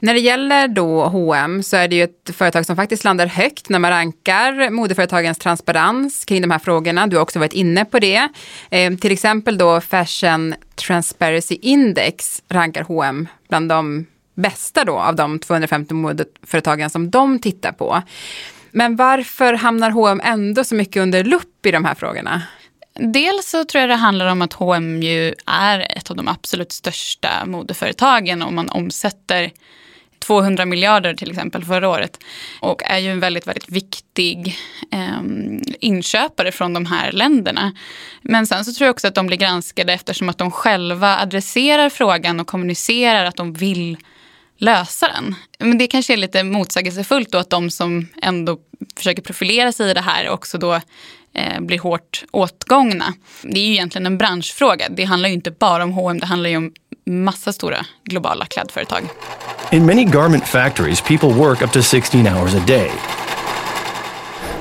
När 0.01 0.13
det 0.13 0.19
gäller 0.19 0.67
då 0.67 1.05
H&M 1.05 1.63
så 1.63 1.77
är 1.77 1.87
det 1.87 1.95
ju 1.95 2.03
ett 2.03 2.29
företag 2.33 2.65
som 2.65 2.75
faktiskt 2.75 3.03
landar 3.03 3.27
högt 3.27 3.69
när 3.69 3.79
man 3.79 3.91
rankar 3.91 4.69
modeföretagens 4.69 5.37
transparens 5.37 6.25
kring 6.25 6.41
de 6.41 6.51
här 6.51 6.59
frågorna. 6.59 7.07
Du 7.07 7.15
har 7.15 7.23
också 7.23 7.39
varit 7.39 7.53
inne 7.53 7.85
på 7.85 7.99
det. 7.99 8.27
Eh, 8.69 8.95
till 8.95 9.11
exempel 9.11 9.57
då 9.57 9.81
Fashion 9.81 10.55
Transparency 10.75 11.57
Index 11.61 12.43
rankar 12.49 12.83
H&M 12.83 13.27
bland 13.49 13.69
de 13.69 14.05
bästa 14.35 14.85
då 14.85 14.97
av 14.97 15.15
de 15.15 15.39
250 15.39 15.93
modeföretagen 15.93 16.89
som 16.89 17.09
de 17.09 17.39
tittar 17.39 17.71
på. 17.71 18.01
Men 18.71 18.95
varför 18.95 19.53
hamnar 19.53 19.91
H&M 19.91 20.21
ändå 20.23 20.63
så 20.63 20.75
mycket 20.75 21.01
under 21.01 21.23
lupp 21.23 21.65
i 21.65 21.71
de 21.71 21.85
här 21.85 21.95
frågorna? 21.95 22.41
Dels 22.99 23.49
så 23.49 23.65
tror 23.65 23.81
jag 23.81 23.89
det 23.89 23.95
handlar 23.95 24.25
om 24.27 24.41
att 24.41 24.53
H&M 24.53 25.03
ju 25.03 25.33
är 25.45 25.97
ett 25.97 26.09
av 26.09 26.17
de 26.17 26.27
absolut 26.27 26.71
största 26.71 27.45
modeföretagen 27.45 28.41
om 28.41 28.55
man 28.55 28.69
omsätter 28.69 29.51
200 30.19 30.65
miljarder 30.65 31.13
till 31.13 31.29
exempel 31.29 31.65
förra 31.65 31.89
året. 31.89 32.19
Och 32.59 32.83
är 32.83 32.97
ju 32.97 33.11
en 33.11 33.19
väldigt, 33.19 33.47
väldigt 33.47 33.69
viktig 33.69 34.57
eh, 34.91 35.21
inköpare 35.79 36.51
från 36.51 36.73
de 36.73 36.85
här 36.85 37.11
länderna. 37.11 37.73
Men 38.21 38.47
sen 38.47 38.65
så 38.65 38.73
tror 38.73 38.85
jag 38.85 38.93
också 38.93 39.07
att 39.07 39.15
de 39.15 39.27
blir 39.27 39.37
granskade 39.37 39.93
eftersom 39.93 40.29
att 40.29 40.37
de 40.37 40.51
själva 40.51 41.17
adresserar 41.17 41.89
frågan 41.89 42.39
och 42.39 42.47
kommunicerar 42.47 43.25
att 43.25 43.35
de 43.35 43.53
vill 43.53 43.97
lösa 44.57 45.07
den. 45.07 45.35
Men 45.59 45.77
det 45.77 45.87
kanske 45.87 46.13
är 46.13 46.17
lite 46.17 46.43
motsägelsefullt 46.43 47.31
då 47.31 47.37
att 47.37 47.49
de 47.49 47.71
som 47.71 48.07
ändå 48.21 48.57
försöker 48.97 49.21
profilera 49.21 49.71
sig 49.71 49.91
i 49.91 49.93
det 49.93 50.01
här 50.01 50.29
också 50.29 50.57
då 50.57 50.81
blir 51.59 51.79
hårt 51.79 52.23
åtgångna. 52.31 53.13
Det 53.43 53.59
är 53.59 53.65
ju 53.65 53.71
egentligen 53.71 54.05
en 54.05 54.17
branschfråga. 54.17 54.89
Det 54.89 55.03
handlar 55.03 55.29
ju 55.29 55.35
inte 55.35 55.51
bara 55.51 55.83
om 55.83 55.91
H&M, 55.91 56.19
det 56.19 56.25
handlar 56.25 56.49
ju 56.49 56.57
om 56.57 56.71
massa 57.05 57.53
stora 57.53 57.85
globala 58.03 58.45
klädföretag. 58.45 59.09
In 59.71 59.85
many 59.85 60.03
garment 60.03 60.47
factories, 60.47 61.01
people 61.01 61.29
work 61.29 61.61
up 61.61 61.71
to 61.71 61.81
16 61.81 62.27
hours 62.27 62.55
a 62.55 62.63
day. 62.67 62.91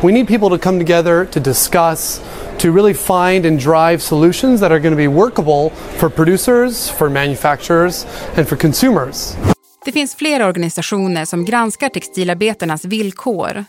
We 0.01 0.13
need 0.13 0.29
people 0.29 0.49
to 0.49 0.59
come 0.59 0.79
together 0.79 1.25
to 1.25 1.41
discuss, 1.41 2.21
to 2.59 2.73
really 2.73 2.95
find 2.95 3.47
and 3.47 3.61
drive 3.61 3.99
solutions 3.99 4.61
that 4.61 4.71
are 4.71 4.79
going 4.79 4.93
to 4.93 4.97
be 4.97 5.09
workable 5.09 5.71
for 5.97 6.09
producers, 6.09 6.91
for 6.91 7.09
manufacturers 7.09 8.07
and 8.37 8.49
for 8.49 8.57
consumers. 8.57 9.37
Det 9.85 9.93
finns 9.93 10.15
flera 10.15 10.47
organisationer 10.47 11.25
som 11.25 11.45
granskar 11.45 11.89
textilarbetarnas 11.89 12.85
villkor. 12.85 13.65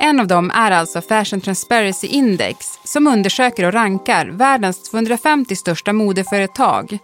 En 0.00 0.20
av 0.20 0.26
dem 0.26 0.50
är 0.54 0.70
alltså 0.70 1.00
Fashion 1.00 1.40
Transparency 1.40 2.06
Index 2.06 2.78
som 2.84 3.06
undersöker 3.06 3.64
och 3.64 3.72
rankar 3.72 4.26
världens 4.26 4.90
250 4.90 5.56
största 5.56 5.92
modeföretag 5.92 6.98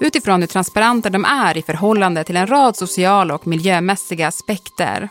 utifrån 0.00 0.40
hur 0.40 0.46
transparenta 0.46 1.10
de 1.10 1.24
är 1.24 1.56
i 1.56 1.62
förhållande 1.62 2.24
till 2.24 2.36
en 2.36 2.46
rad 2.46 2.76
sociala 2.76 3.34
och 3.34 3.46
miljömässiga 3.46 4.28
aspekter. 4.28 5.08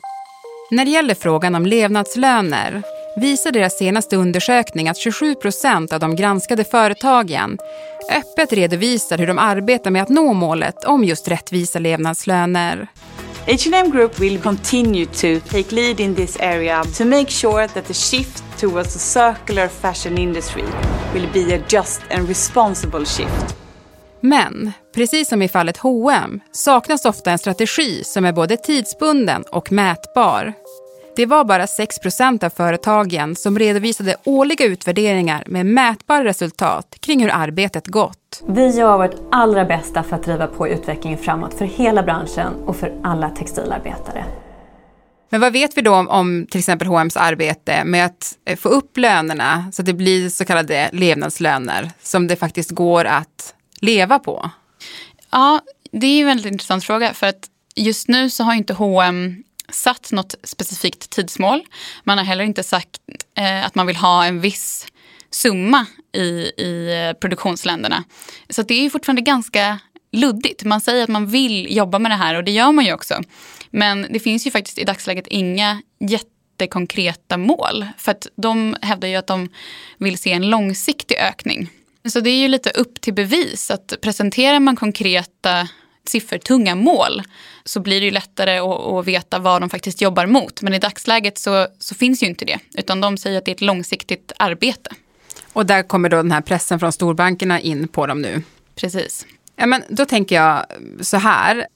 När 0.71 0.85
det 0.85 0.91
gäller 0.91 1.15
frågan 1.15 1.55
om 1.55 1.65
levnadslöner 1.65 2.83
visar 3.17 3.51
deras 3.51 3.77
senaste 3.77 4.15
undersökning 4.15 4.89
att 4.89 4.97
27 4.97 5.35
procent 5.35 5.93
av 5.93 5.99
de 5.99 6.15
granskade 6.15 6.63
företagen 6.63 7.57
öppet 8.11 8.53
redovisar 8.53 9.17
hur 9.17 9.27
de 9.27 9.39
arbetar 9.39 9.91
med 9.91 10.03
att 10.03 10.09
nå 10.09 10.33
målet 10.33 10.85
om 10.85 11.03
just 11.03 11.27
rättvisa 11.27 11.79
levnadslöner. 11.79 12.87
H&M 13.47 13.91
Group 13.91 14.19
will 14.19 14.41
continue 14.41 15.05
to 15.05 15.39
take 15.39 15.75
lead 15.75 15.99
in 15.99 16.15
this 16.15 16.37
area 16.39 16.83
to 16.97 17.05
make 17.05 17.29
sure 17.29 17.67
that 17.67 17.85
the 17.85 17.93
shift 17.93 18.59
towards 18.59 18.95
a 18.95 18.99
circular 18.99 19.67
fashion 19.67 20.17
industry 20.17 20.63
will 21.13 21.27
be 21.33 21.53
a 21.53 21.59
just 21.67 22.01
and 22.09 22.29
responsible 22.29 23.05
shift. 23.05 23.55
Men, 24.21 24.71
precis 24.95 25.29
som 25.29 25.41
i 25.41 25.47
fallet 25.47 25.77
H&M 25.77 26.39
saknas 26.51 27.05
ofta 27.05 27.31
en 27.31 27.37
strategi 27.37 28.03
som 28.03 28.25
är 28.25 28.31
både 28.31 28.57
tidsbunden 28.57 29.43
och 29.51 29.71
mätbar. 29.71 30.53
Det 31.15 31.25
var 31.25 31.43
bara 31.43 31.65
6% 31.65 32.43
av 32.43 32.49
företagen 32.49 33.35
som 33.35 33.59
redovisade 33.59 34.15
årliga 34.23 34.65
utvärderingar 34.65 35.43
med 35.47 35.65
mätbara 35.65 36.23
resultat 36.23 36.97
kring 36.99 37.23
hur 37.23 37.29
arbetet 37.33 37.87
gått. 37.87 38.43
Vi 38.47 38.67
gör 38.67 38.97
vårt 38.97 39.15
allra 39.31 39.65
bästa 39.65 40.03
för 40.03 40.15
att 40.15 40.23
driva 40.23 40.47
på 40.47 40.67
utvecklingen 40.67 41.19
framåt 41.19 41.53
för 41.53 41.65
hela 41.65 42.03
branschen 42.03 42.53
och 42.65 42.75
för 42.75 42.93
alla 43.03 43.29
textilarbetare. 43.29 44.25
Men 45.29 45.41
vad 45.41 45.53
vet 45.53 45.77
vi 45.77 45.81
då 45.81 45.95
om, 45.95 46.09
om 46.09 46.47
till 46.51 46.59
exempel 46.59 46.87
H&M's 46.87 47.17
arbete 47.17 47.83
med 47.85 48.05
att 48.05 48.37
eh, 48.45 48.57
få 48.57 48.69
upp 48.69 48.97
lönerna 48.97 49.71
så 49.71 49.81
att 49.81 49.85
det 49.85 49.93
blir 49.93 50.29
så 50.29 50.45
kallade 50.45 50.89
levnadslöner 50.93 51.91
som 52.01 52.27
det 52.27 52.35
faktiskt 52.35 52.71
går 52.71 53.05
att 53.05 53.55
leva 53.81 54.19
på? 54.19 54.49
Ja, 55.31 55.61
det 55.91 56.07
är 56.07 56.21
en 56.21 56.27
väldigt 56.27 56.51
intressant 56.51 56.83
fråga 56.83 57.13
för 57.13 57.27
att 57.27 57.49
just 57.75 58.07
nu 58.07 58.29
så 58.29 58.43
har 58.43 58.53
inte 58.53 58.73
H&M 58.73 59.43
satt 59.73 60.11
något 60.11 60.35
specifikt 60.43 61.09
tidsmål. 61.09 61.61
Man 62.03 62.17
har 62.17 62.25
heller 62.25 62.43
inte 62.43 62.63
sagt 62.63 62.97
eh, 63.37 63.65
att 63.65 63.75
man 63.75 63.87
vill 63.87 63.95
ha 63.95 64.25
en 64.25 64.41
viss 64.41 64.87
summa 65.31 65.85
i, 66.13 66.21
i 66.57 67.07
eh, 67.09 67.19
produktionsländerna. 67.19 68.03
Så 68.49 68.61
det 68.61 68.85
är 68.85 68.89
fortfarande 68.89 69.21
ganska 69.21 69.79
luddigt. 70.11 70.63
Man 70.63 70.81
säger 70.81 71.03
att 71.03 71.09
man 71.09 71.27
vill 71.27 71.75
jobba 71.75 71.99
med 71.99 72.11
det 72.11 72.15
här 72.15 72.35
och 72.35 72.43
det 72.43 72.51
gör 72.51 72.71
man 72.71 72.85
ju 72.85 72.93
också. 72.93 73.21
Men 73.69 74.07
det 74.09 74.19
finns 74.19 74.47
ju 74.47 74.51
faktiskt 74.51 74.77
i 74.77 74.83
dagsläget 74.83 75.27
inga 75.27 75.81
jättekonkreta 75.99 77.37
mål. 77.37 77.85
För 77.97 78.11
att 78.11 78.27
de 78.35 78.75
hävdar 78.81 79.07
ju 79.07 79.15
att 79.15 79.27
de 79.27 79.49
vill 79.97 80.17
se 80.17 80.31
en 80.31 80.49
långsiktig 80.49 81.15
ökning. 81.17 81.69
Så 82.05 82.19
det 82.19 82.29
är 82.29 82.37
ju 82.37 82.47
lite 82.47 82.69
upp 82.69 83.01
till 83.01 83.13
bevis 83.13 83.71
att 83.71 83.93
presenterar 84.01 84.59
man 84.59 84.75
konkreta 84.75 85.67
siffertunga 86.05 86.75
mål 86.75 87.21
så 87.63 87.79
blir 87.79 87.99
det 87.99 88.05
ju 88.05 88.11
lättare 88.11 88.57
att, 88.57 88.79
att, 88.79 89.05
veta 89.05 89.39
vad 89.39 89.61
de 89.61 89.69
faktiskt 89.69 90.01
jobbar 90.01 90.25
mot. 90.25 90.61
Men 90.61 90.73
i 90.73 90.79
dagsläget 90.79 91.37
så, 91.37 91.67
så 91.79 91.95
finns 91.95 92.23
ju 92.23 92.27
inte 92.27 92.45
det, 92.45 92.59
utan 92.73 93.01
de 93.01 93.17
säger 93.17 93.37
att 93.37 93.45
det 93.45 93.51
är 93.51 93.55
ett 93.55 93.61
långsiktigt 93.61 94.31
arbete. 94.39 94.89
Och 95.53 95.65
där 95.65 95.83
kommer 95.83 96.09
då 96.09 96.17
den 96.17 96.31
här 96.31 96.41
pressen 96.41 96.79
från 96.79 96.91
storbankerna 96.91 97.59
in 97.59 97.87
på 97.87 98.07
dem 98.07 98.21
nu. 98.21 98.43
Precis. 98.75 99.25
Ja, 99.55 99.65
men 99.65 99.83
då 99.89 100.05
tänker 100.05 100.35
jag 100.35 100.65
så 101.01 101.17
här. 101.17 101.67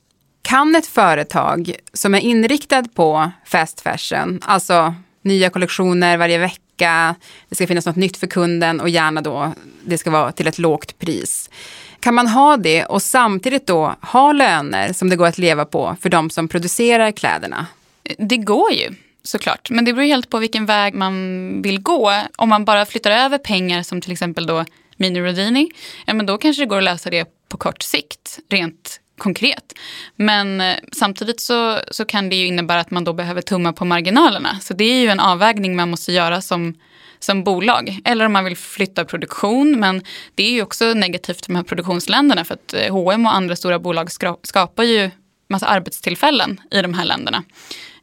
Kan 0.42 0.76
ett 0.76 0.88
företag 0.88 1.76
som 1.94 2.16
är 2.16 2.20
inriktad 2.20 2.84
på 2.84 3.32
fast 3.46 3.82
fashion, 3.82 4.40
alltså 4.44 4.96
nya 5.22 5.50
kollektioner 5.50 6.18
varje 6.18 6.38
vecka, 6.38 7.16
det 7.50 7.56
ska 7.56 7.68
finnas 7.68 7.86
något 7.86 7.96
nytt 7.96 8.18
för 8.18 8.28
kunden 8.28 8.80
och 8.80 8.90
gärna 8.90 9.22
då 9.22 9.54
det 9.86 9.98
ska 9.98 10.12
vara 10.12 10.32
till 10.32 10.48
ett 10.48 10.60
lågt 10.60 11.00
pris. 11.00 11.50
Kan 12.00 12.16
man 12.16 12.28
ha 12.28 12.58
det 12.58 12.86
och 12.86 13.02
samtidigt 13.02 13.68
då 13.68 13.96
ha 14.02 14.32
löner 14.32 14.94
som 14.94 15.10
det 15.10 15.16
går 15.16 15.28
att 15.28 15.38
leva 15.38 15.66
på 15.66 15.96
för 16.02 16.10
de 16.10 16.30
som 16.30 16.48
producerar 16.48 17.12
kläderna? 17.12 17.66
Det 18.18 18.38
går 18.38 18.72
ju 18.72 18.96
såklart, 19.24 19.70
men 19.70 19.86
det 19.86 19.94
beror 19.94 20.06
helt 20.06 20.30
på 20.30 20.40
vilken 20.40 20.66
väg 20.66 20.94
man 20.94 21.62
vill 21.62 21.80
gå. 21.80 22.14
Om 22.36 22.50
man 22.50 22.66
bara 22.66 22.86
flyttar 22.86 23.12
över 23.12 23.38
pengar 23.38 23.84
som 23.84 24.02
till 24.02 24.12
exempel 24.12 24.48
då 24.48 24.66
Mini 24.98 25.20
Rodini, 25.20 25.70
ja 26.06 26.14
men 26.14 26.26
då 26.26 26.38
kanske 26.38 26.62
det 26.62 26.66
går 26.66 26.78
att 26.78 26.84
lösa 26.84 27.10
det 27.10 27.26
på 27.50 27.58
kort 27.58 27.82
sikt, 27.82 28.40
rent 28.50 29.00
konkret. 29.18 29.74
Men 30.16 30.62
eh, 30.62 30.76
samtidigt 30.92 31.42
så, 31.42 31.80
så 31.92 32.06
kan 32.06 32.30
det 32.30 32.36
ju 32.36 32.48
innebära 32.48 32.80
att 32.80 32.92
man 32.92 33.04
då 33.04 33.14
behöver 33.14 33.42
tumma 33.42 33.74
på 33.74 33.86
marginalerna. 33.86 34.60
Så 34.62 34.74
det 34.74 34.84
är 34.84 35.02
ju 35.02 35.08
en 35.08 35.20
avvägning 35.20 35.76
man 35.76 35.90
måste 35.90 36.12
göra 36.12 36.42
som 36.42 36.76
som 37.20 37.44
bolag. 37.44 38.00
Eller 38.06 38.26
om 38.26 38.34
man 38.34 38.46
vill 38.46 38.58
flytta 38.58 39.06
produktion. 39.06 39.80
Men 39.80 40.02
det 40.36 40.44
är 40.44 40.52
ju 40.52 40.62
också 40.62 40.94
negativt 40.94 41.46
för 41.46 41.54
de 41.54 41.56
här 41.56 41.64
produktionsländerna 41.64 42.46
för 42.46 42.54
att 42.54 42.74
eh, 42.74 42.94
H&M 42.94 43.26
och 43.26 43.36
andra 43.36 43.56
stora 43.56 43.80
bolag 43.80 44.12
skapar 44.44 44.84
ju 44.84 45.12
massa 45.50 45.66
arbetstillfällen 45.66 46.62
i 46.72 46.82
de 46.82 46.94
här 46.94 47.06
länderna. 47.06 47.44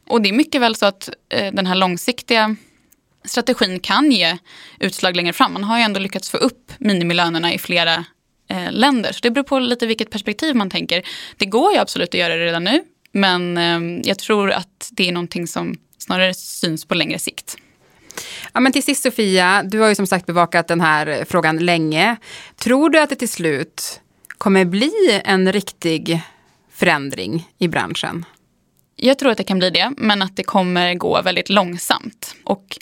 Och 0.07 0.21
det 0.21 0.29
är 0.29 0.33
mycket 0.33 0.61
väl 0.61 0.75
så 0.75 0.85
att 0.85 1.09
eh, 1.29 1.53
den 1.53 1.65
här 1.65 1.75
långsiktiga 1.75 2.55
strategin 3.25 3.79
kan 3.79 4.11
ge 4.11 4.37
utslag 4.79 5.15
längre 5.15 5.33
fram. 5.33 5.53
Man 5.53 5.63
har 5.63 5.77
ju 5.77 5.83
ändå 5.83 5.99
lyckats 5.99 6.29
få 6.29 6.37
upp 6.37 6.71
minimilönerna 6.77 7.53
i 7.53 7.57
flera 7.57 8.05
eh, 8.55 8.71
länder. 8.71 9.11
Så 9.11 9.19
det 9.21 9.31
beror 9.31 9.43
på 9.43 9.59
lite 9.59 9.87
vilket 9.87 10.09
perspektiv 10.09 10.55
man 10.55 10.69
tänker. 10.69 11.03
Det 11.37 11.45
går 11.45 11.73
ju 11.73 11.77
absolut 11.77 12.09
att 12.09 12.19
göra 12.19 12.35
det 12.35 12.45
redan 12.45 12.63
nu. 12.63 12.83
Men 13.11 13.57
eh, 13.57 14.01
jag 14.03 14.19
tror 14.19 14.51
att 14.51 14.89
det 14.91 15.07
är 15.07 15.11
någonting 15.11 15.47
som 15.47 15.75
snarare 15.97 16.33
syns 16.33 16.85
på 16.85 16.95
längre 16.95 17.19
sikt. 17.19 17.57
Ja, 18.53 18.59
men 18.59 18.71
till 18.71 18.83
sist 18.83 19.03
Sofia, 19.03 19.63
du 19.63 19.79
har 19.79 19.89
ju 19.89 19.95
som 19.95 20.07
sagt 20.07 20.25
bevakat 20.25 20.67
den 20.67 20.81
här 20.81 21.25
frågan 21.29 21.57
länge. 21.57 22.15
Tror 22.55 22.89
du 22.89 22.99
att 22.99 23.09
det 23.09 23.15
till 23.15 23.29
slut 23.29 24.01
kommer 24.37 24.65
bli 24.65 25.21
en 25.25 25.53
riktig 25.53 26.21
förändring 26.71 27.47
i 27.57 27.67
branschen? 27.67 28.25
Jag 28.95 29.19
tror 29.19 29.31
att 29.31 29.37
det 29.37 29.43
kan 29.43 29.59
bli 29.59 29.69
det, 29.69 29.91
men 29.97 30.21
att 30.21 30.35
det 30.35 30.43
kommer 30.43 30.93
gå 30.93 31.21
väldigt 31.21 31.49
långsamt. 31.49 32.35
Och 32.43 32.77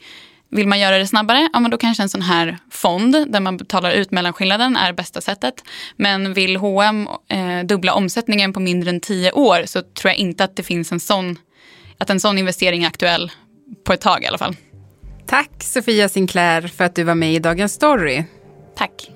vill 0.55 0.67
man 0.67 0.79
göra 0.79 0.98
det 0.98 1.07
snabbare, 1.07 1.50
ja, 1.53 1.60
men 1.60 1.72
då 1.72 1.77
kanske 1.77 2.03
en 2.03 2.10
sån 2.10 2.22
här 2.22 2.57
fond 2.72 3.25
där 3.27 3.39
man 3.39 3.57
betalar 3.57 3.91
ut 3.91 4.12
mellanskillnaden 4.12 4.75
är 4.75 4.93
bästa 4.93 5.22
sättet. 5.22 5.63
Men 5.95 6.33
vill 6.33 6.55
H&M 6.55 7.07
eh, 7.27 7.65
dubbla 7.65 7.93
omsättningen 7.93 8.53
på 8.53 8.60
mindre 8.60 8.89
än 8.89 9.00
tio 9.00 9.31
år 9.31 9.63
så 9.65 9.81
tror 9.81 10.10
jag 10.10 10.17
inte 10.17 10.43
att 10.43 10.55
det 10.55 10.63
finns 10.63 10.91
en 10.91 11.00
sån, 11.00 11.38
att 11.98 12.10
en 12.10 12.19
sån 12.19 12.38
investering 12.38 12.83
är 12.83 12.88
aktuell 12.88 13.31
på 13.83 13.93
ett 13.93 14.01
tag 14.01 14.24
i 14.24 14.27
alla 14.27 14.38
fall. 14.38 14.55
Tack 15.27 15.63
Sofia 15.63 16.10
Sinclair 16.10 16.67
för 16.67 16.83
att 16.83 16.95
du 16.95 17.03
var 17.03 17.15
med 17.15 17.33
i 17.33 17.39
Dagens 17.39 17.74
Story. 17.74 18.24
Tack. 18.77 19.12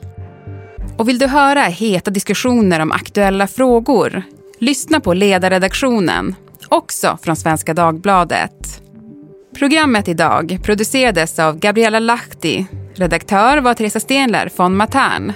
Och 0.98 1.10
vill 1.10 1.20
du 1.20 1.28
höra 1.28 1.62
heta 1.62 2.12
diskussioner 2.12 2.80
om 2.80 2.92
aktuella 2.92 3.48
frågor? 3.48 4.24
Lyssna 4.60 5.00
på 5.00 5.14
ledarredaktionen, 5.14 6.36
också 6.70 7.18
från 7.24 7.36
Svenska 7.36 7.74
Dagbladet. 7.74 8.82
Programmet 9.58 10.08
idag 10.08 10.60
producerades 10.64 11.40
av 11.40 11.60
Gabriella 11.60 12.00
Lahti. 12.00 12.66
Redaktör 12.96 13.58
var 13.58 13.74
Teresa 13.74 14.00
Stenler 14.00 14.52
von 14.56 14.78
Matern. 14.78 15.34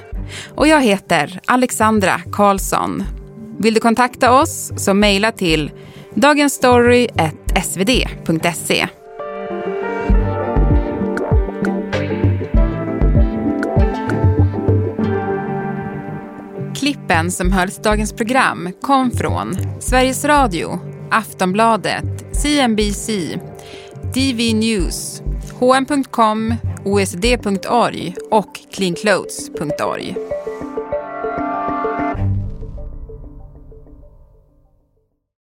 Och 0.55 0.67
jag 0.67 0.81
heter 0.81 1.39
Alexandra 1.47 2.21
Karlsson. 2.31 3.03
Vill 3.59 3.73
du 3.73 3.79
kontakta 3.79 4.41
oss 4.41 4.71
så 4.77 4.93
mejla 4.93 5.31
till 5.31 5.71
dagensstory.svd.se. 6.15 8.87
Klippen 16.75 17.31
som 17.31 17.51
hölls 17.51 17.77
dagens 17.77 18.13
program 18.13 18.69
kom 18.81 19.11
från 19.11 19.55
Sveriges 19.79 20.25
Radio, 20.25 20.79
Aftonbladet, 21.11 22.03
CNBC, 22.31 23.09
DV 24.13 24.55
News, 24.55 25.21
hm.com, 25.59 26.55
osd.org 26.85 28.15
och 28.31 28.59
cleanclothes.org. 28.71 30.15